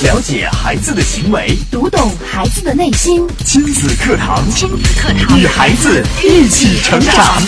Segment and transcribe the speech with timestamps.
[0.00, 3.26] 了解孩子的行为，读懂孩子的内心。
[3.38, 7.42] 亲子课堂，亲子课堂，与孩子一起成长。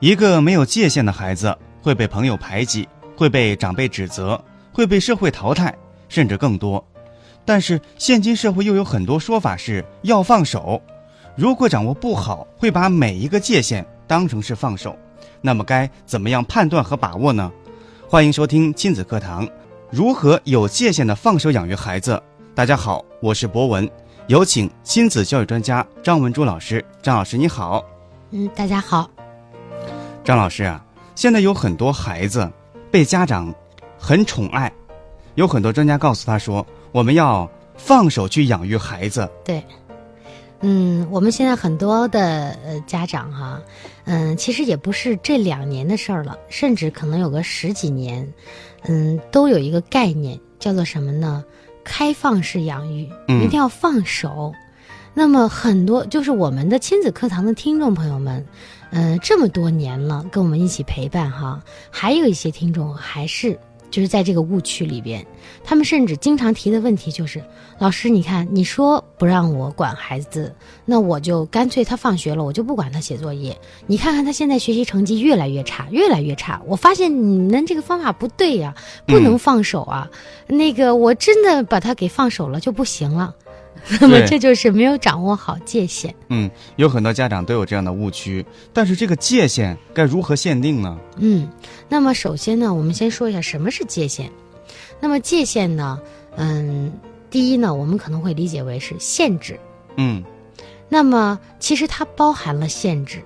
[0.00, 5.72] 一个没有界限的孩子会被朋友排挤，会被长辈指责，会被社会淘汰，
[6.08, 6.84] 甚至更多。
[7.44, 10.82] 但是现今社会又有很多说法是要放手，
[11.36, 14.94] 如果掌握不好，会把每一个界限当成是放手。
[15.40, 17.50] 那么该怎么样判断和把握呢？
[18.06, 19.48] 欢迎收听亲子课堂，
[19.90, 22.22] 如何有界限的放手养育孩子？
[22.54, 23.90] 大家好，我是博文，
[24.26, 26.84] 有请亲子教育专家张文珠老师。
[27.00, 27.82] 张老师你好。
[28.32, 29.08] 嗯，大家好。
[30.22, 30.84] 张老师啊，
[31.14, 32.46] 现在有很多孩子
[32.90, 33.50] 被家长
[33.98, 34.70] 很宠爱，
[35.36, 39.26] 有很多专家告诉他说，我们要放手去养育孩子。
[39.42, 39.64] 对，
[40.62, 43.60] 嗯，我们现在很多的呃家长哈，
[44.04, 48.26] 嗯，其实也不是这两年的事儿了，甚至可能有个十几年，
[48.84, 51.44] 嗯，都有一个概念叫做什么呢？
[51.84, 54.52] 开放式养育，一定要放手。
[55.14, 58.46] 那么很多就是我们的亲子课堂的听众朋友们。
[58.94, 61.58] 嗯，这么多年了，跟我们一起陪伴哈，
[61.90, 63.58] 还有一些听众还是
[63.92, 65.24] 就是在这个误区里边，
[65.62, 67.44] 他们甚至经常提的问题就是：
[67.78, 70.52] 老师，你看你说不让我管孩子，
[70.86, 73.56] 那我就干脆他放学了，我就不管他写作业。
[73.86, 76.62] 你看看他现在学习成绩越来越差，越来越差。
[76.66, 78.74] 我发现你们这个方法不对呀，
[79.06, 80.10] 不能放手啊。
[80.46, 83.36] 那个我真的把他给放手了就不行了。
[84.00, 86.14] 那么这就是没有掌握好界限。
[86.28, 90.98] 嗯，有很多家长都有这样的误区，但是这个界限该如何限定呢？
[91.16, 91.48] 嗯，
[91.88, 94.30] 那么首先呢，我们先说一下什么是界限。
[95.00, 96.00] 那么界限呢，
[96.36, 96.92] 嗯，
[97.28, 99.58] 第一呢，我们可能会理解为是限制。
[99.96, 100.22] 嗯，
[100.88, 103.20] 那么其实它包含了限制，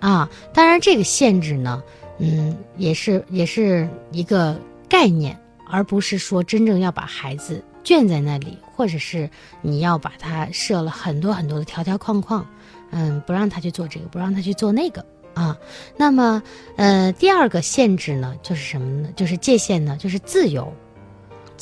[0.00, 1.82] 啊，当然这个限制呢，
[2.18, 5.36] 嗯，也是也是一个概念，
[5.68, 7.64] 而不是说真正要把孩子。
[7.88, 9.30] 圈在那里，或者是
[9.62, 12.46] 你要把它设了很多很多的条条框框，
[12.90, 15.56] 嗯，不让他去做这个，不让他去做那个啊。
[15.96, 16.42] 那么，
[16.76, 19.08] 呃，第二个限制呢，就是什么呢？
[19.16, 20.70] 就是界限呢，就是自由。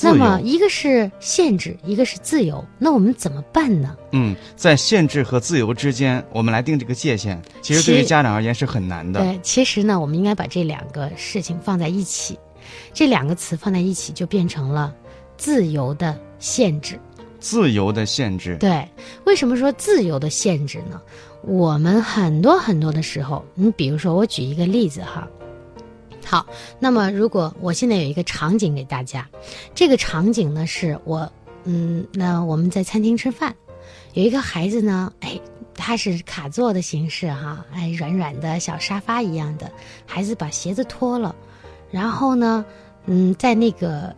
[0.01, 2.65] 那么，一个是限制，一个是自由。
[2.77, 3.97] 那我们怎么办呢？
[4.11, 9.21] 嗯，在限制和自由之间，我们来定这个界限，其实对于家长而言是很难的。
[9.21, 12.37] 对，其实呢，我们应该把这两个事情放在一起，
[12.93, 14.93] 这两个词放在一起，就变成了。
[15.37, 16.99] 自由的限制，
[17.39, 18.57] 自由的限制。
[18.59, 18.89] 对，
[19.25, 21.01] 为什么说自由的限制呢？
[21.43, 25.29] 我们很多很多的时候，你比如说，我举一个例子哈。
[26.25, 26.45] 好，
[26.81, 29.29] 那么如果我现在有一个场景给大家，
[29.75, 31.31] 这个场景呢是我，
[31.65, 33.55] 嗯，那我们在餐厅吃饭，
[34.15, 35.39] 有一个孩子呢，哎，
[35.73, 39.71] 他是卡座的形式哈，哎，软软的小沙发一样的，
[40.05, 41.37] 孩子把鞋子脱了，
[41.91, 42.65] 然后呢。
[43.06, 44.15] 嗯，在那个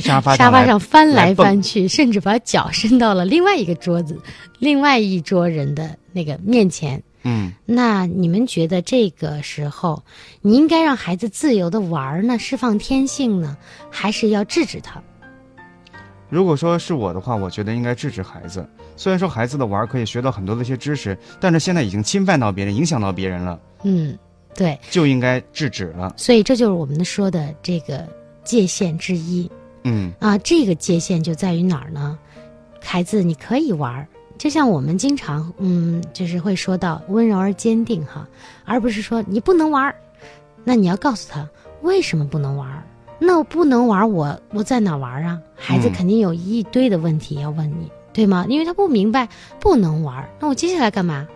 [0.00, 4.20] 沙发 沙发上翻来翻去，甚至把脚伸到了另外一个桌子、
[4.58, 7.02] 另外一桌人的那个面前。
[7.22, 10.02] 嗯，那你们觉得这个时候，
[10.42, 13.56] 你应该让孩子自由的玩呢，释放天性呢，
[13.90, 15.02] 还是要制止他？
[16.28, 18.68] 如果说是我的话，我觉得应该制止孩子。
[18.96, 23.58] 虽然说孩子的玩可以学到很多的一些知识，但是现在已经侵犯到别人，影响到别人了。
[23.84, 24.16] 嗯。
[24.56, 26.14] 对，就应该制止了。
[26.16, 28.06] 所以这就是我们说的这个
[28.42, 29.50] 界限之一。
[29.84, 32.18] 嗯啊，这个界限就在于哪儿呢？
[32.82, 34.06] 孩子，你可以玩儿，
[34.38, 38.26] 就像我们经常嗯，就是会说到温柔而坚定哈，
[38.64, 39.94] 而不是说你不能玩儿。
[40.64, 41.48] 那你要告诉他
[41.82, 42.82] 为什么不能玩儿？
[43.18, 45.40] 那我不能玩儿，我我在哪玩儿啊？
[45.54, 48.44] 孩子肯定有一堆的问题要问你，对吗？
[48.48, 49.28] 因为他不明白
[49.60, 51.26] 不能玩儿，那我接下来干嘛？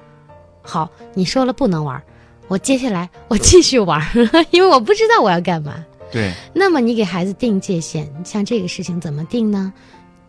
[0.61, 2.03] 好，你说了不能玩儿。
[2.51, 4.05] 我接下来我继续玩，
[4.51, 5.87] 因为我不知道我要干嘛。
[6.11, 6.33] 对。
[6.53, 9.73] 那么你给孩子定界限，像这个事情怎么定呢？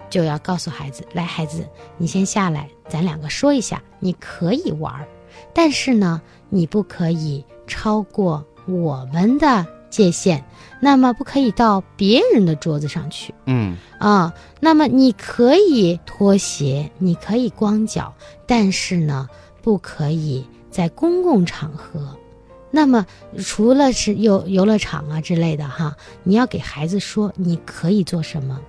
[0.08, 1.68] 就要告诉孩子：来，孩子，
[1.98, 4.94] 你先下来，咱两个说一下，你可以玩，
[5.52, 10.46] 但是呢，你不可以超过我们的界限。
[10.80, 13.34] 那么不可以到别人的桌子上去。
[13.48, 13.76] 嗯。
[13.98, 18.14] 啊，那么你可以脱鞋，你可以光脚，
[18.46, 19.28] 但是呢，
[19.64, 20.46] 不可以。
[20.72, 22.18] 在公共场合，
[22.72, 23.06] 那么
[23.38, 28.60] 除了是游游乐场啊之类的哈，你要给孩子说你可以做什么，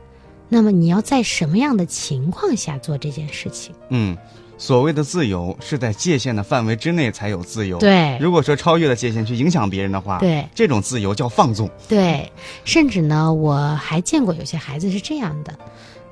[0.49, 3.75] 那么你要在什么样的情况下做这件事情？
[3.91, 4.19] 嗯，
[4.63, 7.79] 所谓的自由是在界限的范围之内才有自由。
[7.79, 11.69] 对，如果说超越了界限去影响别人的话，对，这种自由叫放纵。
[11.89, 12.31] 对，
[12.65, 15.53] 甚至呢，我还见过有些孩子是这样的，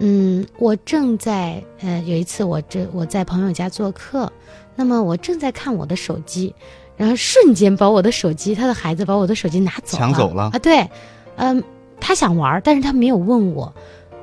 [0.00, 4.29] 嗯，我正在呃有一次我这我在朋友家做客。
[4.75, 6.53] 那么我正在看我的手机，
[6.96, 10.58] 然后瞬间把我的手机，他的孩子把我的手机拿走了抢走了啊！
[10.58, 10.88] 对，
[11.37, 11.62] 嗯，
[12.00, 13.73] 他想玩，但是他没有问我，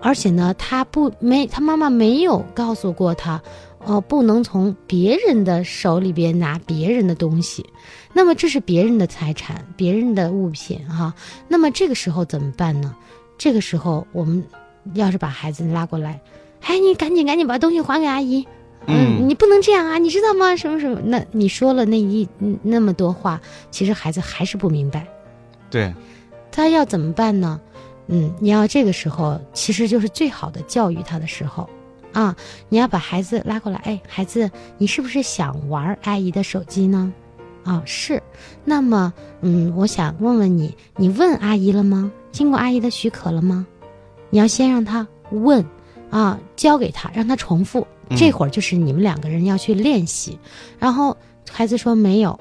[0.01, 3.41] 而且呢，他不没他妈妈没有告诉过他，
[3.87, 7.65] 哦，不能从别人的手里边拿别人的东西，
[8.11, 11.13] 那么这是别人的财产，别人的物品哈。
[11.47, 12.93] 那么这个时候怎么办呢？
[13.37, 14.43] 这个时候我们
[14.93, 16.19] 要是把孩子拉过来，
[16.61, 18.45] 哎，你赶紧赶紧把东西还给阿姨。
[18.87, 20.55] 嗯，你不能这样啊，你知道吗？
[20.55, 20.99] 什么什么？
[21.05, 22.27] 那你说了那一
[22.63, 23.39] 那么多话，
[23.71, 25.07] 其实孩子还是不明白。
[25.69, 25.93] 对，
[26.51, 27.59] 他要怎么办呢？
[28.07, 31.69] 嗯，你要这个时候其实就是最好的教育他的时候
[32.13, 32.35] 啊！
[32.69, 37.13] 你要把孩子拉过来，哎，孩子，你是不是想玩阿姨的手机呢？
[37.63, 38.21] 啊，是。
[38.63, 42.11] 那么，嗯，我想问问你，你问阿姨了吗？
[42.31, 43.65] 经过阿姨的许可了吗？
[44.29, 45.65] 你要先让他问，
[46.09, 47.85] 啊，交给他，让他重复。
[48.15, 50.39] 这会儿就是你们两个人要去练习，
[50.79, 51.17] 然后
[51.51, 52.39] 孩子说没有，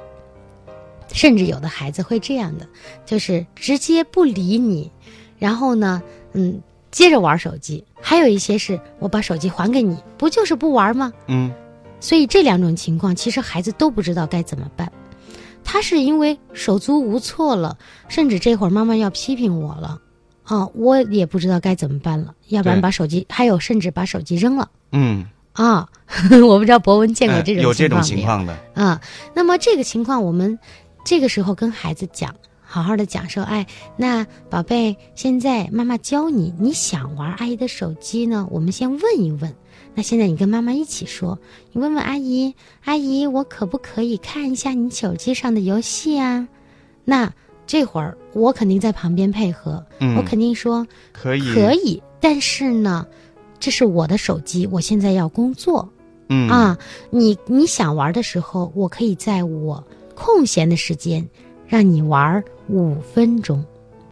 [1.13, 2.69] 甚至有的孩子会这样的，
[3.05, 4.93] 就是直接不理你，
[5.39, 6.01] 然后呢，
[6.35, 6.61] 嗯，
[6.97, 7.85] 接着玩手机。
[8.01, 11.13] 还有一些是我把手机还给你，不就是不玩吗？
[11.27, 11.53] 嗯，
[12.01, 14.91] 所以这两种情况，其实孩子都不知道该怎么办，
[15.63, 17.77] 他是因为手足无措了，
[18.09, 20.01] 甚至这会儿妈妈要批评我了，
[20.45, 24.71] 啊，我也不知道该怎么办了，要不然把手机，还有甚至把手机扔了。
[24.93, 25.27] 嗯。
[25.53, 25.89] 啊，
[26.49, 29.01] 我不知道博文见过这种有这种情况的啊。
[29.35, 30.59] 那么这个情况，我们
[31.05, 32.35] 这个时候跟孩子讲，
[32.69, 33.65] 好好的讲说，哎，
[33.97, 38.47] 那宝贝，现在妈妈教你，你想玩阿姨的手机呢？
[38.51, 39.55] 我们先问一问。
[39.95, 41.39] 那现在你跟妈妈一起说，
[41.73, 42.53] 你问问阿姨，
[42.85, 46.47] 阿姨，我可不可以看一下你手机上的游戏啊？
[47.05, 47.33] 那
[47.67, 49.85] 这会儿我肯定在旁边配合，
[50.17, 52.03] 我肯定说可以，可以。
[52.21, 53.07] 但是呢。
[53.59, 55.91] 这是我的手机，我现在要工作，
[56.29, 56.79] 嗯啊，
[57.09, 59.83] 你你想玩的时候，我可以在我
[60.15, 61.27] 空闲的时间
[61.67, 63.65] 让你玩五分钟。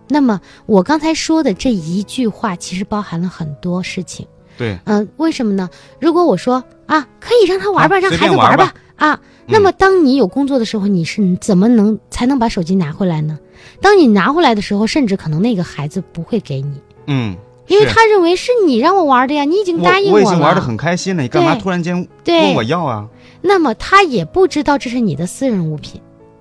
[0.08, 4.26] 那么我刚才说的这一句话，其实包含了很多事情。
[4.56, 5.68] 对，嗯，为什么呢？
[5.98, 13.38] 如果我说啊，可以让他玩吧，让孩子玩吧，啊，那么当你有工作的时候，你是怎么能才能把手机拿回来呢？
[13.80, 17.36] 当你拿回来的时候，甚至可能那个孩子不会给你，嗯。
[17.66, 20.24] 因为他认为是你让我玩的呀，你已经答应我了。
[20.26, 23.08] 我已经玩的很开心了，你干嘛突然间问我要啊？
[23.40, 25.98] 那么他也不知道这是你的私人物品。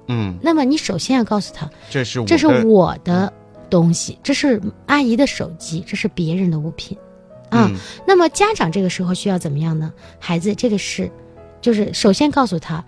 [0.08, 0.38] 嗯。
[0.42, 3.32] 那么你首先要告诉他，这是这是我的
[3.70, 6.98] 东西，这是阿姨的手机，这是别人的物品，
[7.50, 7.72] 啊。
[8.08, 9.92] 那么家长这个时候需要怎么样呢？
[10.20, 11.12] 孩子，这个是，
[11.62, 12.84] 就是首先告诉他，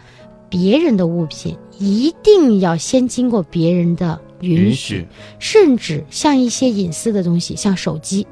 [0.50, 4.20] 别人的物品一定要先经过别人的。
[4.42, 5.08] 允许，
[5.40, 8.28] 甚至像一些隐私的东西，像手机，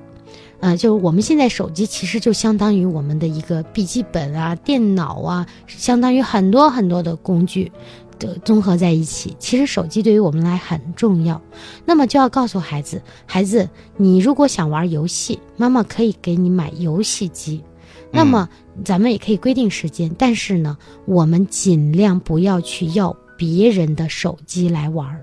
[0.59, 7.71] 呃，就是我们现在手机其实就相当于我们的一个笔记本啊、电脑啊，相当于很多很多的工具
[8.19, 9.36] 的综合在一起。
[9.39, 11.42] 其实手机对于我们来很重要。
[11.86, 17.63] 那么就要告诉孩子，孩子，你如果想玩游戏，妈妈可以给你买游戏机。
[18.12, 18.48] 那么
[18.86, 25.19] 咱们也可以规定时间，但是呢，我们尽量不要去要别人的手机来玩。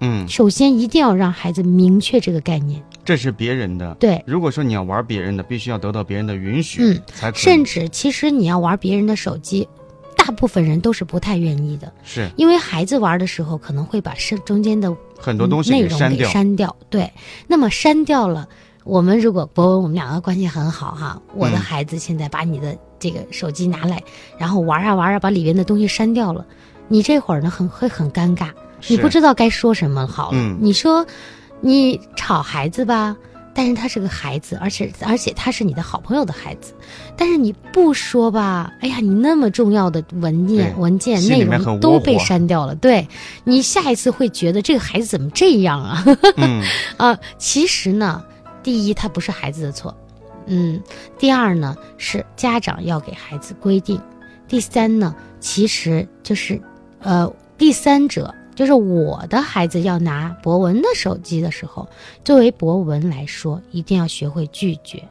[0.00, 3.94] 嗯，首先一定要让孩子明确这个概念，这是别人的。
[3.96, 7.30] 对，如果说你要玩别人的，必须要得到别人的允许，嗯，才。
[7.34, 9.68] 甚至其实你要玩别人的手机，
[10.24, 12.30] 大部分人都是不太愿意的，是。
[12.36, 16.74] 因为孩子玩的时候可能会把是中间的很多东西内容给删掉。
[16.88, 17.10] 对，
[17.46, 18.48] 那么删掉了，
[18.84, 24.02] 我们如果博文我们两个关系很好哈，我的孩子现在把你的这个手机拿来，
[24.38, 26.44] 然后玩啊玩啊，把里边的东西删掉了，
[26.88, 28.50] 你这会儿呢很会很尴尬。
[28.88, 30.56] 你不知道该说什么好了。
[30.58, 31.04] 你说，
[31.60, 33.14] 你吵孩子吧，
[33.52, 36.72] 但是他是个孩子，而且而且他是你的好朋友的孩子，
[37.16, 42.74] 但是你不说吧，哎呀，你那么重要的文件文件内容都被删掉了。
[42.76, 43.06] 对，
[43.44, 46.04] 你下一次会觉得这个孩子怎么这样啊？
[46.96, 48.24] 啊，其实呢，
[48.62, 49.94] 第一他不是孩子的错，
[50.46, 50.80] 嗯，
[51.18, 54.00] 第二呢是家长要给孩子规定，
[54.46, 56.60] 第三呢其实就是
[57.00, 58.32] 呃第三者。
[58.60, 61.88] 就是我的孩子要拿博文的手机的时候，
[62.22, 65.02] 作为博文来说，一定要学会拒绝。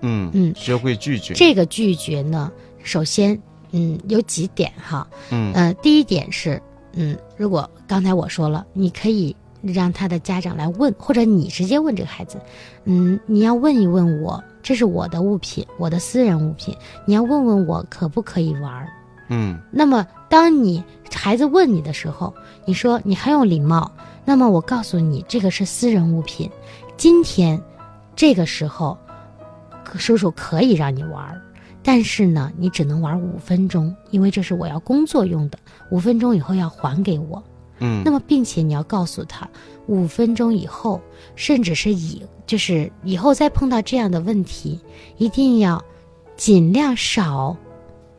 [0.00, 1.32] 嗯嗯，学会拒绝。
[1.32, 2.50] 这个拒绝呢，
[2.82, 3.40] 首先，
[3.70, 5.06] 嗯，有几点哈。
[5.30, 6.60] 嗯呃，第一点是，
[6.94, 12.36] 嗯，如果刚才我说了，你可以让他的家长来问，或者你直接问这个孩子，
[12.82, 16.76] 嗯，你要问一问我，这是我的物品，我的私人物品，
[17.06, 18.88] 你要问问我可不可以玩。
[19.28, 20.82] 嗯，那么当你
[21.14, 23.90] 孩子问你的时候，你说你很有礼貌。
[24.24, 26.50] 那么我告诉你，这个是私人物品。
[26.98, 27.58] 今天，
[28.14, 28.98] 这个时候，
[29.94, 31.40] 叔叔可以让你玩，
[31.82, 35.58] 但是呢，你只能玩五分钟，因为这是我要工作用的，
[35.90, 37.42] 五分钟以后要还给我。
[37.80, 39.48] 嗯那么，并且你要告诉他，
[39.86, 41.00] 五分钟以后，
[41.34, 44.78] 甚至是以就是以后再碰到这样的问题，
[45.16, 45.82] 一定要
[46.36, 47.56] 尽量少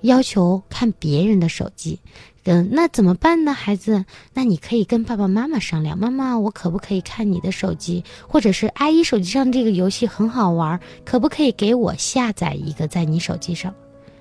[0.01, 2.00] 要求看别人的手机。
[2.46, 4.03] 嗯，那怎么办呢，孩子？
[4.34, 8.03] 那你可以跟爸爸妈妈商量，妈妈，我可不可以看你的手机？
[8.27, 13.72] 或者是阿姨手机上这个游戏很好玩，可不可以给我下载一个在你手机上？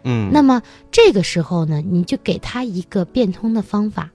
[0.03, 4.11] 嗯，那么这个时候呢，你就给他一个变通的方法，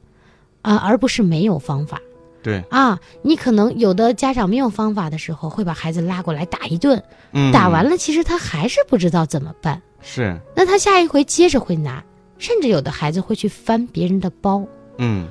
[0.61, 1.99] 啊、而不是没有方法
[2.43, 2.99] 对，啊。
[3.23, 7.01] 你可能有的家长没有方法的时候，会把孩子拉过来打一顿，
[7.31, 9.81] 嗯，打完了，其实他还是不知道怎么办。
[10.03, 12.03] 是，那他下一回接着会拿，
[12.37, 14.63] 甚至有的孩子会去翻别人的包，
[14.97, 15.27] 嗯，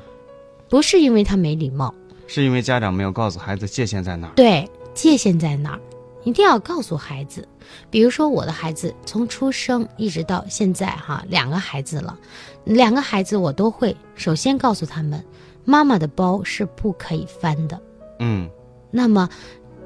[0.68, 1.94] 不是因为他没礼貌，
[2.26, 4.32] 是因为家长没有告诉孩子界限在哪儿。
[4.34, 5.80] 对，界限在哪儿，
[6.24, 7.46] 一定要告诉孩子。
[7.90, 12.18] 比如说，我的孩子从出生一直到现在，哈，两个孩子了，
[12.64, 15.22] 两个孩子我都会首先告诉他们，
[15.64, 17.80] 妈妈的包是不可以翻的。
[18.20, 18.48] 嗯，
[18.90, 19.28] 那么，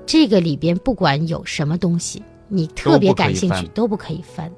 [0.07, 4.51] 这个里边不管有什么东西，你特别感兴趣都都不可以翻。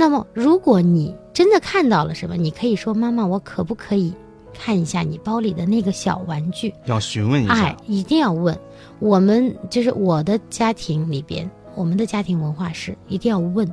[0.00, 4.14] 那么，如果你真的看到了什么，你可以说：“妈妈，我可不可以
[4.54, 8.58] 看一下你包里的那个小玩具？”要询问一哎下。，一定要问。
[8.98, 13.70] 我们就是我的家庭里边，我们的家庭文化是一定要问，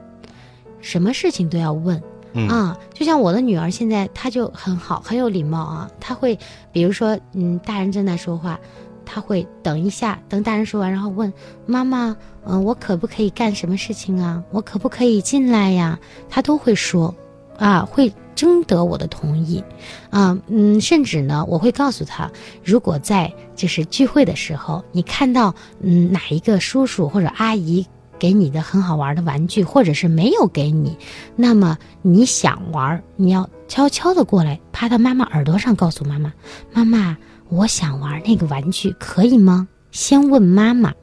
[0.81, 2.03] 什么事情都要问。
[2.33, 5.89] 嗯啊，就像我的女儿现在，她就很好，很有礼貌啊。
[5.97, 6.37] 她会，
[6.73, 8.59] 比如说，嗯，大人正在说话，
[9.09, 11.31] 他会等一下，等大人说完，然后问
[11.65, 14.43] 妈妈，嗯、我可不可以干什么事情啊？
[14.51, 15.97] 我可不可以进来呀？
[16.29, 17.15] 他都会说，
[17.57, 19.63] 啊，会征得我的同意，
[20.09, 22.29] 啊，嗯，甚至呢，我会告诉他，
[22.63, 27.85] 如果在就是聚会的时候，你看到嗯哪一个叔叔或者阿姨
[28.19, 30.97] 给你的很好玩的玩具，或者是没有给你，
[31.35, 36.31] 那么你想玩，你要悄悄的过来，趴到妈妈耳朵上，告诉妈妈
[36.73, 37.17] ：“妈妈，
[37.49, 40.93] 我想玩那个玩具，可以吗？”先问妈妈，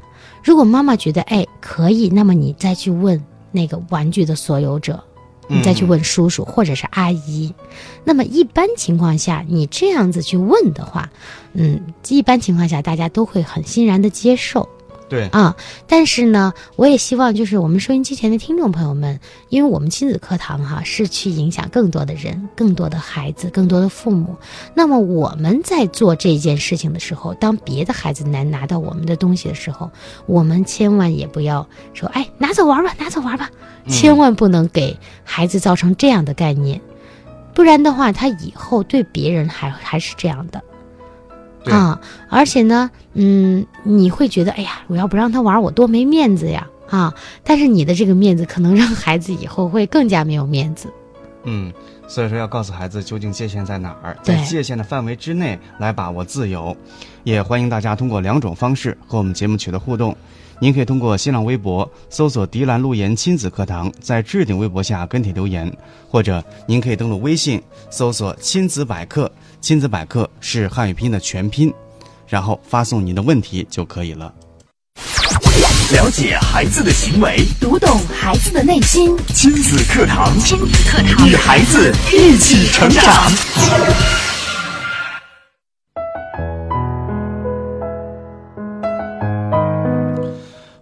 [0.42, 5.02] 如果妈妈觉得哎可以，那么你再去问那个玩具的所有者。
[5.46, 7.52] 你再去问叔叔或者是阿姨，
[8.02, 11.10] 那么一般情况下，你这样子去问的话，
[11.52, 14.66] 嗯，一般情况下大家都会很欣然的接受。
[15.06, 15.54] 对，啊，
[15.86, 19.20] 但是呢，我也希望就是我们收音机前的听众朋友们，
[19.50, 24.34] 因为我们亲子课堂哈是去影响更多的人、更多的孩子、更多的父母。
[24.74, 29.90] 那么我们在做这件事情的时候，当别的孩子难拿到我们的东西的时候，
[30.26, 33.50] 我们千万也不要说，哎，拿走玩吧，拿走玩吧，
[33.88, 36.80] 千万不能给孩子造成这样的概念，
[37.54, 40.62] 不然的话，他以后对别人还还是这样的。
[41.64, 47.14] 对啊，而且呢，嗯，你会觉得，哎呀，我要不让他玩，我多没面子呀，啊！
[47.42, 50.92] 但是你的这个面子可能让孩子以后会更加没有面子。
[51.44, 51.72] 嗯，
[52.06, 56.76] 所以说要告诉孩子究竟界限在哪儿，在界限的范围之内来把握自由。
[57.22, 60.14] 也欢迎大家通过两种方式和我们节目取得互动。
[60.60, 65.70] 您可以通过新浪微博搜索“迪兰路言亲子课堂”，在置顶微博下跟帖留言，
[66.08, 69.30] 或者您可以登录微信搜索“亲子百科”，
[69.64, 71.72] 亲子百科是汉语拼音的全拼，
[72.28, 74.30] 然后发送您的问题就可以了。
[75.90, 79.16] 了解孩子的行为，读懂孩子的内心。
[79.28, 83.04] 亲子课堂，亲子课堂与孩子一起成长。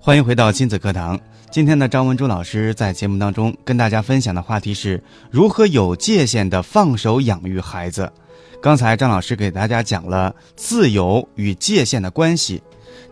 [0.01, 1.17] 欢迎回到亲子课堂。
[1.53, 8.13] 今天呢，张文珠老师在节目当中跟大家分享的话题是如何有界限的放手养育孩子。
[8.61, 12.63] 刚才张老师给大家讲了自由与界限的关系。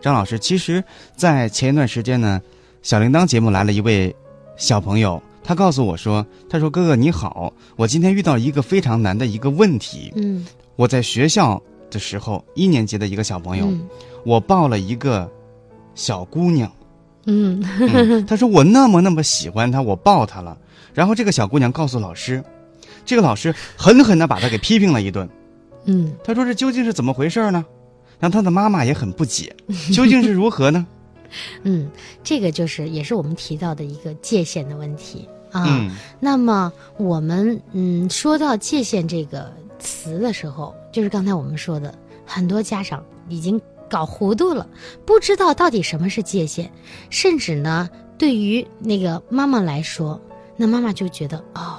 [0.01, 0.83] 张老师，其实，
[1.15, 2.41] 在前一段时间呢，
[2.81, 4.15] 小铃铛节目来了一位
[4.57, 10.11] 小朋友，他告诉我说：“他说哥哥你好，我今天遇到一个非常难的一个问题。
[10.15, 10.45] 嗯
[10.75, 11.61] 我在学校
[11.91, 13.87] 的时候，一年级的一个小朋友，嗯
[14.23, 15.29] 我抱了一个
[15.93, 16.71] 小姑娘。”
[17.25, 20.57] 嗯嗯，他说我那么那么喜欢她，我抱她了。
[20.93, 22.43] 然后这个小姑娘告诉老师，
[23.05, 25.27] 这个老师狠狠地把他给批评了一顿。
[25.85, 27.65] 嗯他说这究竟是怎么回事呢？
[28.19, 29.55] 然后他的妈妈也很不解，
[29.93, 30.85] 究竟是如何呢？
[31.63, 31.89] 嗯，
[32.23, 35.65] 这个就是也是我们提到的一个界限的问题啊。
[35.67, 41.93] 嗯那么我们嗯说到界限这个词的时候，就是刚才我们说的，
[42.25, 44.67] 很多家长已经搞糊涂了，
[45.05, 46.69] 不知道到底什么是界限，
[47.09, 50.21] 甚至呢，对于那个妈妈来说，
[50.57, 51.70] 那妈妈就觉得哦，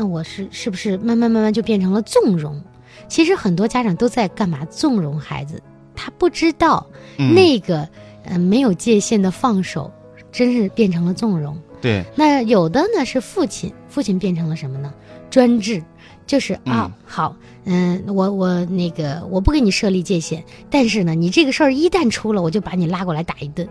[0.00, 2.58] 那我是是不是慢慢慢慢就变成了纵容？
[3.06, 4.64] 其实很多家长都在干嘛？
[4.70, 5.62] 纵容孩子，
[5.94, 6.86] 他不知道
[7.18, 7.86] 嗯那个
[8.24, 9.92] 呃没有界限的放手，
[10.32, 11.54] 真是变成了纵容。
[11.82, 14.90] 对，那有的呢是父亲，父亲变成了什么呢？
[15.28, 15.84] 专制，
[16.26, 23.68] 就是啊，嗯好，嗯，我我那个我不给你设立界限，但是呢，你这个事儿一旦出了，我就把你拉过来打一顿。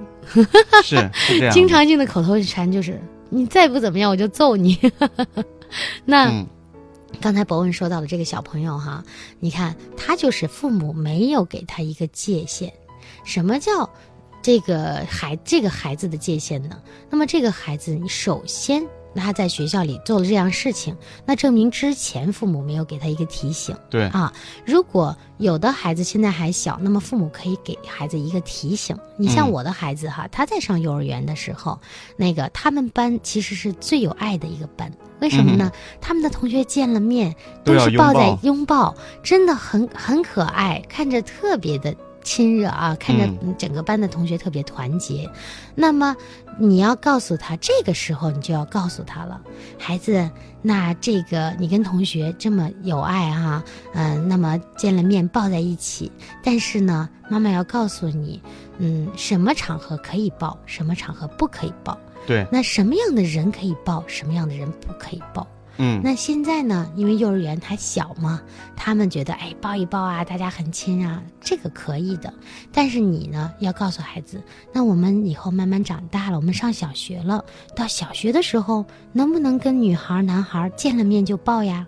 [0.84, 1.52] 是是这样。
[1.52, 4.78] 经常性的口头禅就是你再不怎么样，我就揍你。
[6.06, 6.48] 那、嗯，
[7.22, 9.04] 刚才博文说到的这个小朋友哈，
[9.40, 12.74] 你看他就是父母没有给他一个界限。
[13.24, 13.90] 什么叫
[14.42, 16.82] 这个孩这个孩子的界限呢？
[17.10, 23.76] 那么这个孩子，你首先那他在学校里做了这样事情，那证明之前父母没有给他一个提醒。
[23.90, 24.32] 对，啊，
[24.66, 28.98] 如果有的孩子现在还小，那么父母可以给孩子一个提醒。
[29.18, 31.80] 你像嗯我的孩子哈，他在上幼儿园的时候，
[32.18, 34.92] 那个他们班其实是最有爱的一个班。
[35.20, 35.72] 为什么呢？
[36.00, 45.30] 他们的同学见了面嗯都是抱在抱拥抱，真的很很可爱，看着特别的亲热啊，看着整个班的同学特别团结。
[45.76, 46.16] 那么
[46.58, 49.40] 你要告诉他，这个时候你就要告诉他了，
[49.78, 50.30] 孩子，
[50.62, 56.12] 那这个你跟同学这么有爱哈、嗯、那么见了面抱在一起，
[56.44, 58.42] 但是呢，妈妈要告诉你，
[58.78, 61.98] 嗯，什么场合可以抱，什么场合不可以抱，
[62.28, 65.48] 对，那什么样的人可以抱，什么样的人不可以抱。
[65.82, 68.42] 嗯，那现在呢，因为幼儿园还小嘛，
[68.76, 72.34] 他们觉得哎抱一抱啊，大家很亲啊，这个可以的。
[72.74, 74.44] 但是你呢，要告诉孩子，
[74.74, 77.44] 那我们以后慢慢长大了，我们上小学了，
[77.78, 81.88] 到小学的时候，能不能跟女孩、男孩见了面就抱呀？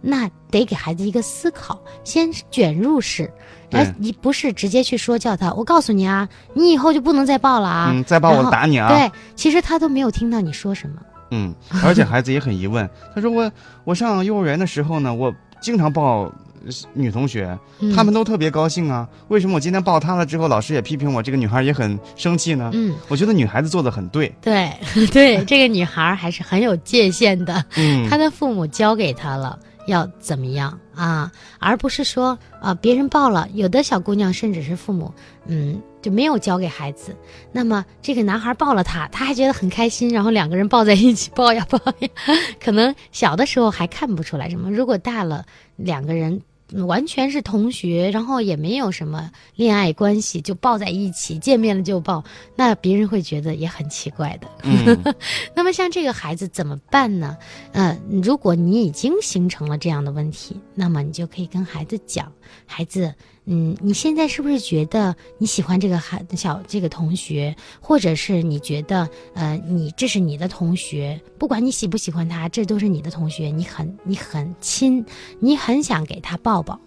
[0.00, 3.30] 那得给孩子一个思考，先卷入式，
[3.70, 5.52] 对而你不是直接去说教他。
[5.52, 7.90] 我告诉你啊，你以后就不能再抱了啊！
[7.92, 8.88] 嗯，再抱我打你啊！
[8.88, 10.96] 对，其实他都没有听到你说什么。
[11.34, 13.50] 嗯，而且孩子也很疑问，他说我
[13.84, 16.30] 我上幼儿园的时候呢，我经常抱
[16.64, 22.70] 呃女同学，嗯他们都特别高兴啊，为什么我今天抱她了之后，老师也批评我，这个女孩也很生气呢？
[22.74, 24.70] 嗯，我觉得女孩子做的很对，对
[25.10, 35.12] 对，这个女孩还是很有界限的，嗯，她的父母教给她了要怎么样啊，而不是说啊别人抱了，有的小姑娘甚至是父母
[35.46, 37.16] 嗯就没有交给孩子，
[37.52, 42.08] 那么这个男孩抱了她，她还觉得很开心，然后两个人抱在一起抱呀抱呀，
[42.62, 45.44] 可能小的时候还看不出来什么，如果大了
[45.76, 46.42] 两个人。
[46.74, 52.22] 嗯完全是同学，然后也没有什么恋爱关系，就抱在一起，见面了就抱，
[52.56, 54.48] 那别人会觉得也很奇怪的。
[54.62, 55.14] 嗯
[55.54, 57.36] 那么像这个孩子怎么办呢？
[57.72, 62.32] 呃，如果你已经形成了这样的问题，那么你就可以跟孩子讲，
[62.66, 75.04] 孩子，嗯，你现在是不是觉得你喜欢这个孩小这个同学，或者是你觉得，呃，你这是你的同学，不管你喜不喜欢他，这都是你的同学，你很你很亲，
[75.40, 76.78] 你很想给他抱抱。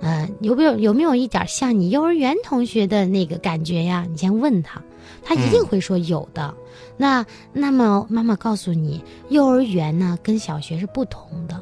[0.00, 4.06] 呃，有没有有没有一点像你幼儿园同学的那个感觉呀？
[4.08, 4.80] 你先问他，
[5.22, 6.54] 他一定会说有的。
[6.96, 11.60] 那那么妈妈告诉你，幼儿园呢跟小学是不同的，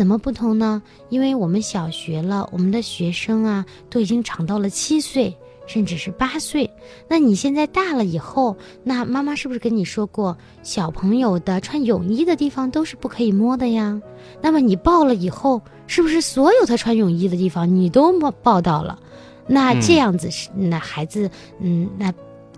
[0.00, 0.82] 怎么不同呢？
[1.10, 5.36] 因为我们小学了，我们的学生啊都已经长到了七岁，
[5.66, 6.70] 甚至是八岁。
[7.06, 14.00] 那你现在大了以后，那妈妈是不是跟你说过，小朋友的穿泳衣的地方都是不可以摸的呀？
[14.40, 18.98] 那么你抱了以后，是不是所有他穿泳衣的地方你都摸抱到了？
[19.46, 22.10] 那嗯这样子是那孩子，嗯，那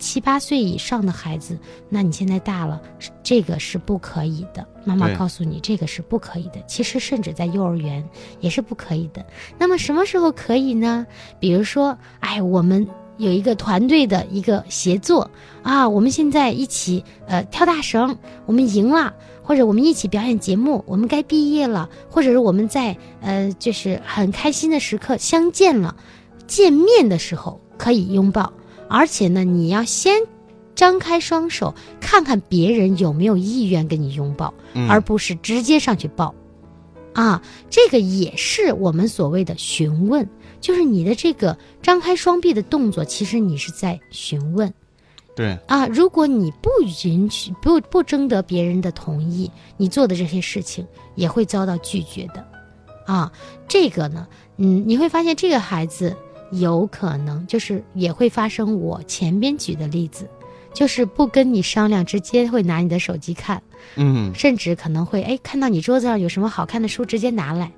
[0.03, 1.57] 七八岁以上的孩子，
[1.89, 2.83] 那你现在大了，
[3.23, 4.67] 这个是不可以的。
[4.85, 6.61] 妈妈告诉你，这个是不可以的。
[6.67, 8.05] 其实甚至在幼儿园
[8.41, 9.25] 也是不可以的。
[9.57, 11.07] 那么什么时候可以呢？
[11.39, 12.85] 比如说，哎，我们
[13.17, 15.31] 有一个团队的一个协作
[15.63, 19.15] 啊，我们现在一起呃跳大绳，我们赢了。
[19.45, 25.97] 或者我们一起表演节目，我们该毕业了，或者是我们在呃，就是很开心的时刻相见了，
[26.47, 28.53] 见面的时候可以拥抱，
[28.93, 30.21] 而且呢，你要先
[30.75, 36.35] 张开双手，看看别人有没有意愿跟你拥抱，嗯而不是直接上去抱。
[37.15, 40.27] 啊，这个也是我们所谓的询问，
[40.61, 44.73] 就是你的这个张开双臂的动作，其实你是在询问。
[45.35, 46.71] 对，啊，如果你不
[47.05, 52.47] 允许、不不征得别人的同意，你做的这些事情也会遭到拒绝的。
[53.07, 53.33] 啊，
[53.67, 54.27] 这个呢，
[54.59, 56.17] 嗯，你会发现这个孩子
[56.53, 60.29] 有可能就是也会发生我前边举的例子，
[60.73, 63.63] 就是不跟你商量，直接会拿你的手机看，
[63.97, 67.71] 嗯，甚至可能会哎看到你桌子上有什么好看的书，直接拿来。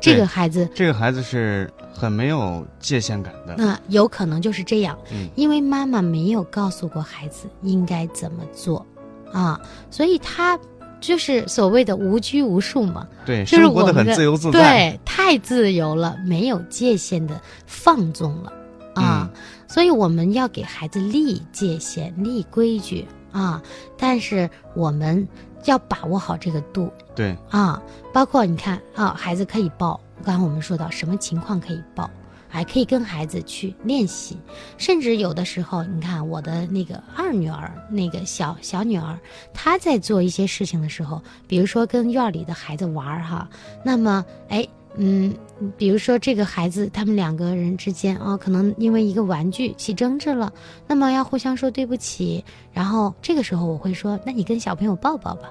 [0.00, 5.28] 这个孩子这个孩子是很没有界限感的，那有可能就是这样，嗯。
[5.36, 8.86] 因为妈妈没有告诉过孩子应该怎么做，
[9.30, 10.58] 啊，所以他
[11.00, 18.52] 就是所谓的无拘无束嘛，对，就是我们的自由自在，对，太自由了，没有界限的放纵了。
[18.94, 19.40] 啊，嗯。
[19.68, 23.62] 所以我们要给孩子立界限、立规矩啊，
[23.96, 25.26] 但是我们
[25.64, 26.92] 要把握好这个度。
[27.14, 27.80] 对，啊，
[28.12, 32.10] 包括你看啊，孩子可以抱，刚才我们说到什么情况可以抱。
[32.50, 34.36] 还可以跟孩子去练习，
[34.76, 39.16] 甚至有的时候，你看我的那个二女儿，那个小小女儿，
[39.54, 43.48] 她在做一些事情的时候，比如说跟院里的孩子玩儿哈，
[43.84, 45.32] 那么哎，嗯，
[45.78, 50.52] 比如说这个孩子他们两个人之间啊，可能因为一个玩具起争执了，
[50.88, 55.48] 那么要互相说对不起，然后这个时候我会说，那你跟小朋友抱抱吧。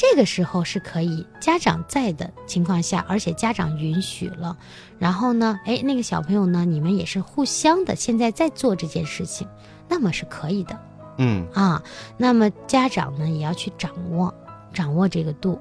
[0.00, 4.56] 这个时候是可以家长在的情况下，而且家长允许了，
[4.98, 9.46] 然后呢，哎，那个小朋友呢，你们也是互相的，现在在做这件事情，
[9.90, 10.74] 那么是可以的
[11.18, 11.82] 嗯，啊。
[12.16, 14.34] 那么家长呢，也要去掌握
[14.72, 15.60] 掌握这个度。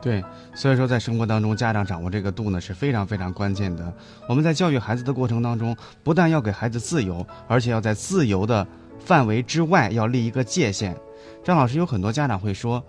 [0.00, 3.92] 对，所以说在生活当中，家长掌握这个度呢是非常非常关键的。
[4.28, 8.64] 我们在教育孩子的过程当中，不但要给孩子自由，而且要在自由的
[9.00, 10.96] 范围之外要立一个界限。
[11.42, 12.80] 张老师有很多家长会说，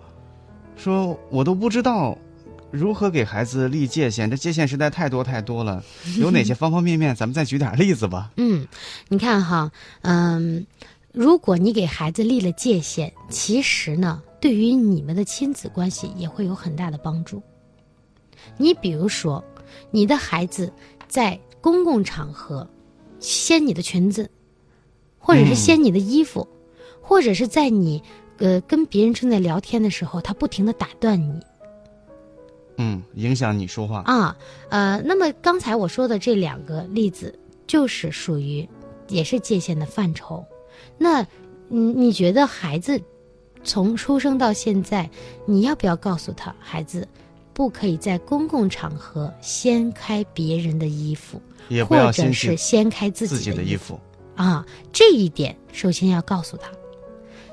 [0.76, 2.16] 说我都不知道
[2.70, 5.82] 如何给孩子立界限，这界限实在太多太多了，
[6.18, 7.14] 有哪些方方面面？
[7.14, 8.32] 咱们再举点例子吧。
[8.36, 8.66] 嗯，
[9.08, 9.70] 你看哈，
[10.02, 10.66] 嗯，
[11.12, 17.40] 如果你给孩子立了界限，其实呢，对于你们的亲子关系也会有很大的帮助。
[18.56, 19.42] 你比如说，
[19.90, 20.72] 你的孩子
[21.08, 22.68] 在公共场合
[23.20, 24.28] 掀你的裙子，
[25.18, 26.46] 或者是掀你的衣服，
[27.00, 28.02] 或者是在你
[28.38, 31.40] 呃跟别人正在聊天的时候，他不停的打断你，
[32.78, 34.02] 嗯，影响你说话。
[34.06, 34.36] 啊，
[34.68, 38.68] 呃，那么刚才我说的这两个例子，就是属于
[39.08, 40.44] 也是界限的范畴。
[40.98, 41.26] 那，
[41.68, 43.00] 你，你觉得孩子
[43.62, 45.08] 从出生到现在，
[45.46, 47.06] 你要不要告诉他，孩子
[47.52, 53.98] 不可以在公共场合掀开别人的衣服，也不要或者是掀开自己的衣服。
[54.34, 56.68] 啊，这一点首先要告诉他。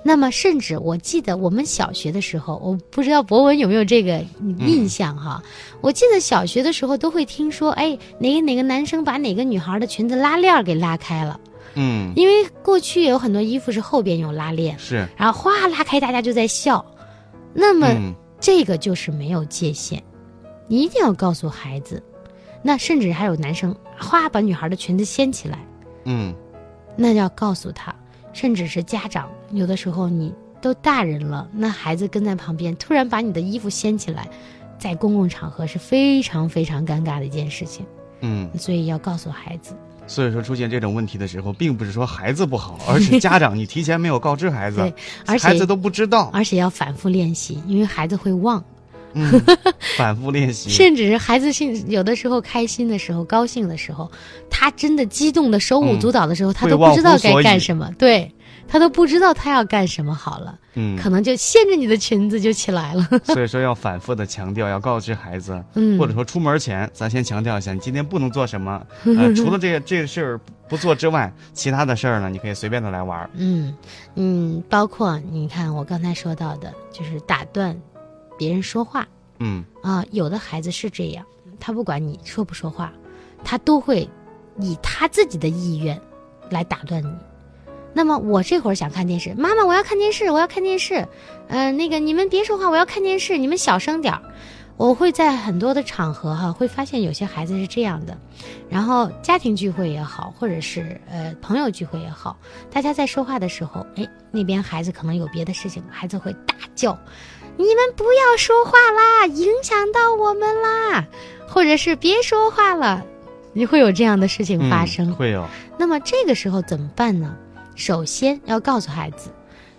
[0.03, 4.23] 那么，甚至我记得我们小学的时候，我不知道博文有没有这个
[4.59, 5.41] 印象哈？
[5.79, 11.39] 我记得小学的时候都会听说，哎，哪个哪个男生把哪个女孩的裙子拉链儿给拉开了，
[11.75, 15.07] 嗯，因为过去有很多衣服是后边有拉链，是。
[15.15, 16.83] 然后哗拉开，大家就在笑。
[17.53, 20.01] 那么、嗯这个就是没有界限，
[20.67, 22.01] 你一定要告诉孩子。
[22.63, 25.59] 那甚至还有男生哗把女孩的裙子掀起来。
[26.05, 26.33] 嗯，
[26.95, 27.93] 那要告诉他，
[28.34, 34.28] 甚至是家长，有的时候你都大人了，那孩子跟在旁边，突然把你的衣服掀起来，
[34.78, 37.86] 在公共场合是非常非常尴尬的一件事情，
[38.22, 39.76] 嗯，所以要告诉孩子。
[40.08, 44.94] 所以说出现这种问题的时候，并不是说孩子不好，而是家长你提前没有告知孩子 对，
[45.26, 48.62] 而且孩子都不知道，而且要反复练习，因为孩子会忘，
[49.13, 49.41] 嗯，
[49.97, 54.10] 反复练习，甚至是孩子性有的时候开心的时候、高兴的时候，
[54.50, 58.32] 他真的激动的手舞足蹈的时候，他都不知道该干什么，对
[58.67, 73.76] 他都不知道他要干什么好了，嗯，可能就掀着你的裙子就起来了，所以说 要反复的强调，要告知孩子，嗯，或者说出门前，咱先强调一下，你今天不能做什么， 呃，除了这个这个事儿不做之外，其他的事儿呢，你可以随便的来玩儿，嗯
[74.15, 77.78] 嗯，包括你看我刚才说到的，就是打断
[78.41, 81.23] 别人说话嗯啊、有的孩子是这样，
[81.60, 82.91] 他不管你说不说话，
[83.43, 84.10] 他都会
[84.60, 85.99] 以他自己的意愿
[86.49, 87.15] 来打断你。
[87.93, 91.08] 那么我这会儿想看电视，妈妈我要看电视，我要看电视，
[91.49, 94.21] 呃，那个你们别说话，我要看电视，你们小声点儿。
[94.77, 98.17] 我会在很多的场合哈，会发现有些孩子是这样的，
[98.69, 102.38] 然后家庭聚会也好，或者是呃朋友聚会也好，
[102.71, 106.97] 大家在说话的时候，哎，那边孩子可能有别的事情，孩子会大叫
[107.62, 111.08] ：“你们不要说话啦，影响到我们啦！”
[111.47, 113.06] 或者是别说话了，
[113.54, 115.10] 你会有这样的事情发生。
[115.12, 115.45] 嗯会有，
[115.78, 117.36] 那么这个时候怎么办呢？
[117.76, 119.30] 首先要告诉孩子，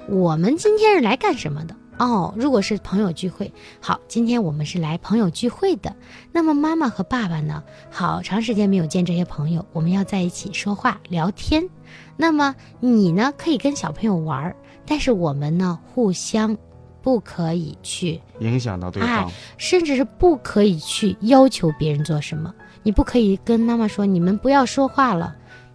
[0.08, 1.74] 我们今天是来干什么的。
[1.98, 5.94] 哦，如果是朋友聚会，好，今天我们是来朋友聚会的。
[6.32, 7.62] 那么妈妈和爸爸呢？
[7.90, 11.68] 好长时间没有见这些朋友，我们要在一起说话聊天。
[12.16, 16.56] 那么你呢，可以跟小朋友玩儿，但是我们呢，互相
[17.02, 22.54] 不可以去影响到对哎方，甚至是不可以去要求别人做什么。
[22.82, 25.34] 你不可以跟妈妈说你们不要说话了，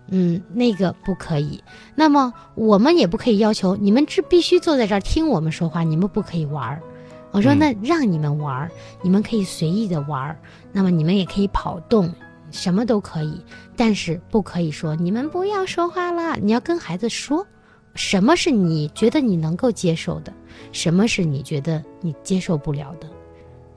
[0.09, 1.63] 嗯，那个不可以。
[1.95, 6.81] 那么我们也不可以要求你们只必须坐在这儿听我们说话，你们不可以玩儿。
[7.31, 10.39] 我说嗯那让你们玩儿，你们可以随意的玩儿，
[10.71, 12.11] 那么你们也可以跑动，
[12.51, 13.41] 什么都可以，
[13.75, 16.37] 但是不可以说你们不要说话了。
[16.41, 17.45] 你要跟孩子说，
[17.97, 20.31] 什么是你觉得你能够接受的，
[20.71, 23.07] 什么是你觉得你接受不了的。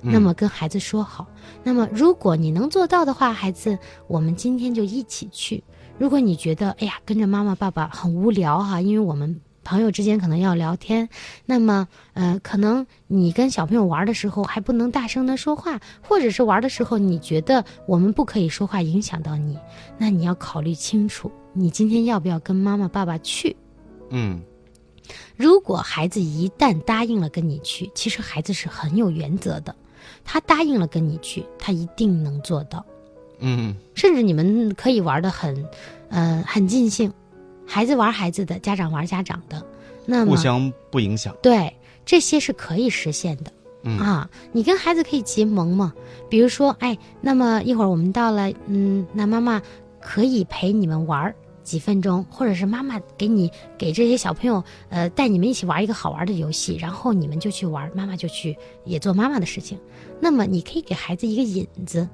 [0.03, 1.27] 嗯那么跟孩子说好。
[1.63, 5.63] 那么如果你能做到的话，孩子，我们今天就一起去。
[5.99, 11.07] 如果你觉得哎呀跟着妈妈爸爸很无聊哈、因为我们朋友之间可能要聊天，
[11.45, 19.59] 那么呃，可能你跟小朋友玩的时候还不能大声的说话，或者是玩的时候你觉得我们不可以说话影响到你，
[19.99, 23.55] 那你要考虑清楚，你今天要不要跟妈妈爸爸去？
[24.11, 24.43] 嗯
[25.37, 29.75] 如果孩子一旦答应了跟你去，其实孩子是很有原则的，
[30.25, 32.85] 他答应了跟你去，他一定能做到。
[33.41, 35.67] 嗯甚至你们可以玩的很，
[36.11, 37.13] 呃，很尽兴，
[37.67, 39.65] 孩子玩孩子的，家长玩家长的，
[40.05, 41.35] 那么互相不影响。
[41.43, 43.51] 对这些是可以实现的。
[43.83, 45.95] 嗯啊，你跟孩子可以结盟嘛？
[46.29, 49.63] 比如说，哎，那么一会儿我们到了，嗯，那妈妈
[50.03, 51.35] 可以陪你们玩儿
[51.71, 59.79] 几分钟，或者是妈妈给你给这些小朋友，呃，带你们一起玩一个好玩的游戏，然后你们就去玩，妈妈就去也做妈妈的事情。
[60.19, 62.09] 那么你可以给孩子一个引子，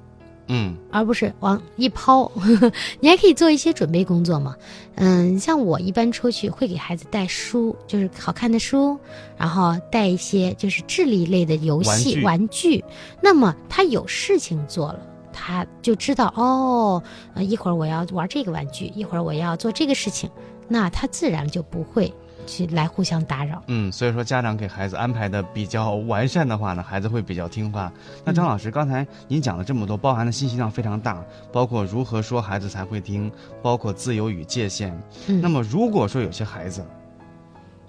[0.47, 2.31] 嗯而不是往一抛。
[3.01, 4.55] 你还可以做一些准备工作嘛。
[4.93, 8.95] 嗯，像我一般出去会给孩子带书，就是好看的书，
[9.37, 12.85] 然后带一些就是智力类的游戏玩具
[13.23, 14.99] 那么他有事情做了。
[15.39, 17.01] 他就知道哦，
[17.35, 20.27] 呃，一会儿我要玩这个玩具，一会儿我要做这个事情，
[20.67, 22.11] 那他自然就不会
[22.47, 23.61] 去来互相打扰。
[23.67, 27.93] 嗯，所以说家长给孩子安排的比较完善的话呢，孩子会比较听话。
[28.25, 31.23] 那张老师，刚才您讲了这么多，包含的信息量非常大，
[31.53, 34.99] 包括如何说孩子才会听，包括自由与界限。
[35.27, 36.83] 嗯那么如果说有些孩子，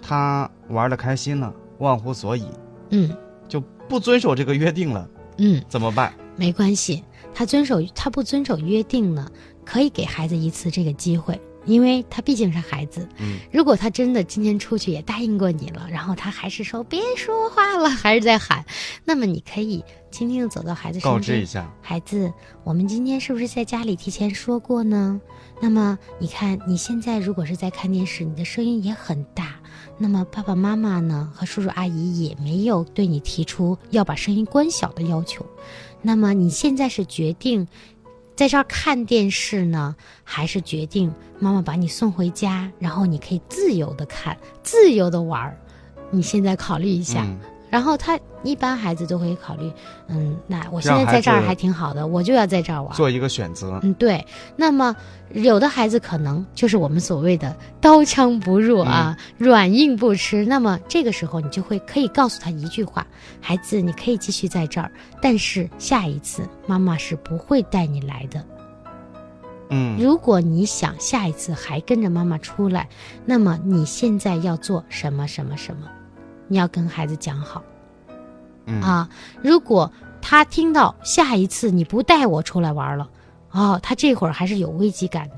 [0.03, 2.47] 他玩的开心了，忘乎所以，
[2.91, 3.11] 嗯
[3.49, 3.59] 就
[3.89, 5.09] 不遵守这个约定了，
[5.39, 6.13] 嗯，怎么办？
[6.39, 7.03] 没关系，
[7.35, 9.29] 他遵守他不遵守约定呢，
[9.65, 13.07] 可以给孩子一次这个机会，因为他毕竟是孩子。
[13.19, 18.65] 嗯，如果他真的今天出去也答应过你了，然后他还是说别说话了，还是在喊，
[19.05, 21.69] 那么你可以轻轻的走到孩子身边，告知一下。
[21.83, 25.21] 孩子，我们今天是不是在家里提前说过呢？
[25.61, 29.57] 那么你看，你现在如果是在看电视，你的声音也很大。
[30.01, 35.45] 那么爸爸妈妈呢和叔叔阿姨也没有对你提出要把声音关小的要求。
[36.09, 37.69] 那么你现在是决定
[38.35, 39.95] 在这儿看电视呢，
[40.25, 45.59] 还是决定妈妈把你送回家，然后你可以自由的看，自由的玩儿？
[46.11, 47.27] 你现在考虑一下。
[47.71, 49.73] 然后他一般孩子都会考虑，
[50.09, 52.95] 嗯，那我现在在这儿还挺好的，我就要在这儿玩。
[52.95, 53.79] 做一个选择。
[53.83, 54.25] 嗯，对。
[54.57, 54.95] 那么
[55.33, 60.47] 有的孩子可能就是我们所谓的刀枪不入啊，软硬不吃。
[60.47, 63.07] 那么这个时候你就会可以告诉他一句话：
[63.41, 68.45] 孩子，你可以继续在这儿，但是下一次妈妈是不会带你来的。
[69.71, 72.89] 嗯如果你想下一次还跟着妈妈出来，
[73.27, 75.83] 那么你现在要做什么什么什么，
[76.49, 77.63] 你要跟孩子讲好。
[78.67, 78.81] 嗯。
[78.83, 79.09] 啊，
[79.43, 83.09] 如果他听到下一次你不带我出来玩了，
[83.53, 85.37] 哦，他这会儿还是有危机感的，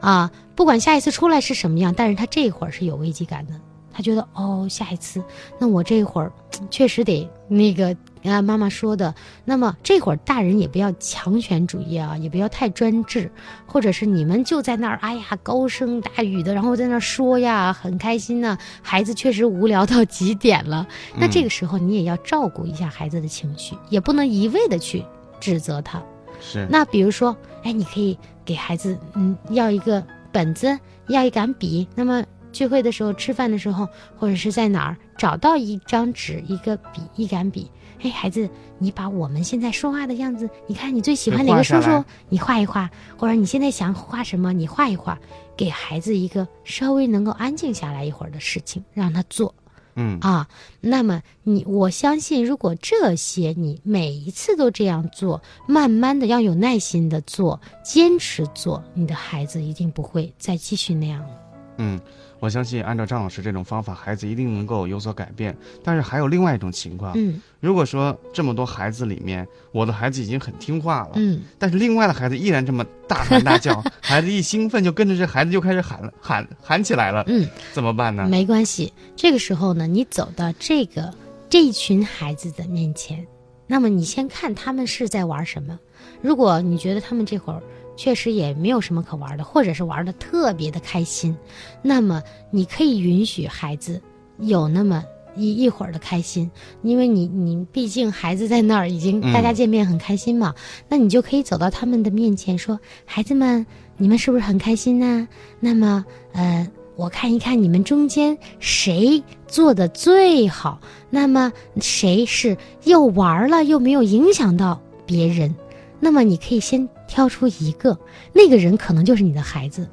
[0.00, 3.54] 啊，不管下一次出来是什么样，但是他这会儿是有危机感的，
[3.92, 5.22] 他觉得哦，下一次，
[5.58, 6.32] 那我这会儿
[6.70, 13.30] 确实得那个啊，妈妈说的，那么这会儿大人也不要强权主义啊，也不要太专制，
[13.66, 20.86] 或者是你们就在那儿，哎呀，高声大语的，然后在那儿说呀，很开心呐、孩子确实无聊到极点了。
[21.18, 25.04] 那这个时候你也要照顾一下孩子的情绪，也不能一味的去
[25.40, 26.02] 指责他。
[26.40, 31.86] 是那比如说，哎，你可以给孩子嗯要一个本子，要一杆笔。
[31.94, 37.70] 那么聚会的时候、吃饭的时候，或者是在哪儿找到一张纸、一个笔、一杆笔。
[38.02, 45.16] 哎，孩子，你把我们现在说话的样子，你看你最喜欢哪个叔叔你画一画，或者你现在想画什么，你画一画，
[45.56, 49.54] 给孩子一个稍微能够安静下来一会儿的事情，让他做。
[49.94, 50.48] 嗯啊，
[50.80, 61.28] 那么你我相信，如果这些你每一次都这样做，慢慢的要有耐心的做，坚持做，你的孩子一定不会再继续那样了。
[61.76, 62.00] 嗯，
[62.42, 65.56] 我相信按照张老师这种方法，孩子一定能够有所改变。
[65.84, 78.26] 但是还有另外一种情况，嗯如果说这么多孩子里面，我的孩子已经很听话了，嗯，但是另外的孩子依然这么大喊大叫， 孩子一兴奋就跟着这孩子就开始喊了，喊喊起来了，嗯，怎么办呢？
[78.28, 78.92] 没关系。
[79.14, 81.14] 这个时候呢，你走到这个
[81.48, 83.24] 这一群孩子的面前，
[83.68, 85.78] 那么你先看他们是在玩什么。
[86.20, 87.62] 如果你觉得他们这会儿
[87.96, 91.36] 确实也没有什么可玩的，或者是玩的特别的开心，
[91.82, 94.00] 那么你可以允许孩子
[94.38, 95.04] 有那么
[95.36, 96.50] 一一会儿的开心，
[96.82, 100.54] 因为你你毕竟孩子在那儿已经嗯大家见面很开心嘛，
[100.88, 105.28] 那你就可以走到他们的面前说：“孩子们，你们是不是很开心呢？
[105.60, 110.78] 那么呃。”我看一看你们中间谁做的最好，
[111.08, 111.50] 那么
[111.80, 115.52] 谁是又玩了又没有影响到别人，
[115.98, 117.98] 那么你可以先挑出一个，
[118.32, 119.86] 那个人可能就是你的孩子，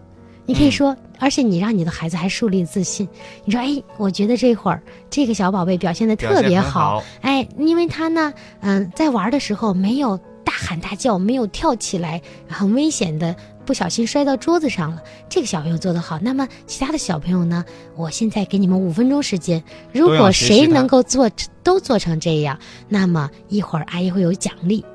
[0.46, 3.06] 你可以说，而且你让你的孩子还树立自信。
[3.44, 15.04] 你说，哎，我觉得这会儿这个小宝贝表现的特别好哎，因为他呢，嗯、在玩的时候没有大喊大叫，没有跳起来，很危险的不小心摔到桌子上了。
[15.28, 16.18] 这个小朋友做得好。
[16.20, 17.66] 那么其他的小朋友呢？
[17.98, 21.30] 我现在给你们五分钟时间，如果谁能够做
[21.64, 24.86] 都做成这样，那么一会儿阿姨会有奖励。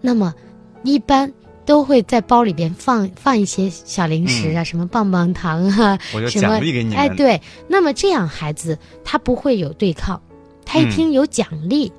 [0.00, 0.32] 那么
[0.84, 1.32] 一般。
[1.66, 6.98] 都会在包里边放放一些小零食啊，什么棒棒糖啊，我就什么奖励给你们。
[6.98, 10.20] 哎，对，那么这样孩子他不会有对抗，
[10.64, 11.92] 他一嗯听有奖励，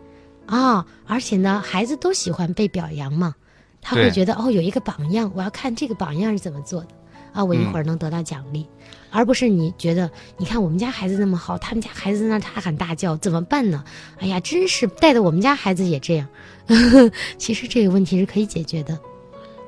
[0.46, 3.34] 啊、而且呢，孩子都喜欢被表扬嘛，
[3.82, 6.88] 他会觉得哦，有一个榜样，我要看这个榜样是怎么做的
[7.34, 8.68] 啊，我一嗯会儿能得到奖励，
[9.10, 13.84] 而不是你觉得，你看我们家孩子那么好，他们家孩子在那儿大喊大叫，怎么办呢？
[14.20, 16.28] 哎呀，真是带的我们家孩子也这样。
[17.38, 18.98] 其实这个问题是可以解决的。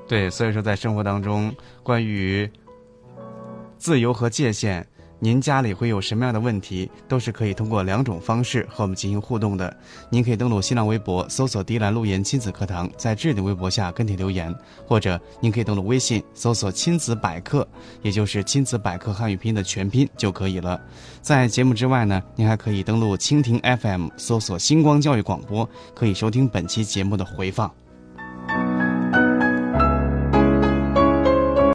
[0.07, 2.49] 对，所以说在生活当中，关于
[3.77, 4.87] 自由和界限，
[5.19, 9.75] 您家里会有什么样的问题，都是可以通过两种方式和我们进行互动的。
[10.09, 17.67] 您可以登录新浪微博，搜索“迪兰路言亲子课堂”，在置顶微博下跟帖留言，或者您可以登录微信，搜索“亲子百科”，
[18.01, 20.79] 也就是“亲子百科”汉语拼音的全拼就可以了。
[21.21, 27.69] 在节目之外呢，您还可以登录蜻蜓 FM，搜索“星光教育广播”，可以收听本期节目的回放。